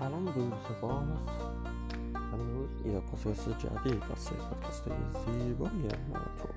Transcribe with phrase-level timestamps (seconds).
[0.00, 0.52] سلام روز
[0.82, 1.28] باز
[2.32, 5.88] امروز یه پادکست جدید از پادکست های زیبای
[6.38, 6.48] تو.